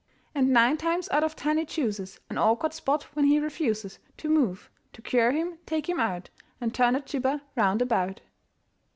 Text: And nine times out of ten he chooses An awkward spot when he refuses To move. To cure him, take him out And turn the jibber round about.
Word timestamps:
And 0.33 0.49
nine 0.51 0.77
times 0.77 1.07
out 1.11 1.23
of 1.23 1.35
ten 1.35 1.59
he 1.59 1.65
chooses 1.65 2.19
An 2.27 2.39
awkward 2.39 2.73
spot 2.73 3.03
when 3.13 3.25
he 3.25 3.37
refuses 3.37 3.99
To 4.17 4.29
move. 4.29 4.71
To 4.93 5.01
cure 5.03 5.31
him, 5.31 5.59
take 5.67 5.87
him 5.87 5.99
out 5.99 6.31
And 6.59 6.73
turn 6.73 6.95
the 6.95 7.01
jibber 7.01 7.41
round 7.55 7.83
about. 7.83 8.21